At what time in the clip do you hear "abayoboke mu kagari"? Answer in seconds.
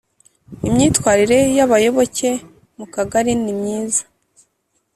1.65-3.31